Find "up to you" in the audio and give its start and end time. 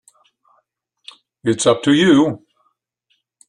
1.67-2.43